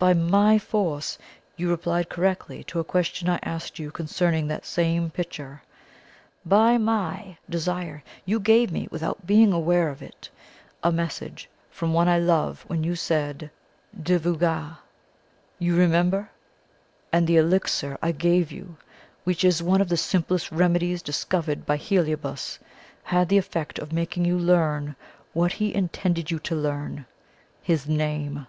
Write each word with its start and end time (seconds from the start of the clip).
By 0.00 0.14
MY 0.14 0.60
force, 0.60 1.18
you 1.56 1.68
replied 1.70 2.08
correctly 2.08 2.62
to 2.68 2.78
a 2.78 2.84
question 2.84 3.28
I 3.28 3.40
asked 3.42 3.80
you 3.80 3.90
concerning 3.90 4.46
that 4.46 4.64
same 4.64 5.10
picture. 5.10 5.60
By 6.46 6.78
MY 6.78 7.36
desire, 7.50 8.04
you 8.24 8.38
gave 8.38 8.70
me, 8.70 8.86
without 8.92 9.26
being 9.26 9.52
aware 9.52 9.88
of 9.88 10.00
it, 10.00 10.30
a 10.84 10.92
message 10.92 11.48
from 11.72 11.92
one 11.92 12.06
I 12.06 12.20
love 12.20 12.62
when 12.68 12.84
you 12.84 12.94
said, 12.94 13.50
'Dieu 14.00 14.20
vous 14.20 14.36
garde!' 14.36 14.76
You 15.58 15.74
remember? 15.74 16.30
And 17.12 17.26
the 17.26 17.36
elixir 17.38 17.98
I 18.00 18.12
gave 18.12 18.52
you, 18.52 18.76
which 19.24 19.42
is 19.42 19.64
one 19.64 19.80
of 19.80 19.88
the 19.88 19.96
simplest 19.96 20.52
remedies 20.52 21.02
discovered 21.02 21.66
by 21.66 21.76
Heliobas, 21.76 22.60
had 23.02 23.28
the 23.28 23.38
effect 23.38 23.80
of 23.80 23.92
making 23.92 24.24
you 24.26 24.38
learn 24.38 24.94
what 25.32 25.54
he 25.54 25.74
intended 25.74 26.30
you 26.30 26.38
to 26.38 26.54
learn 26.54 27.04
his 27.64 27.88
name." 27.88 28.46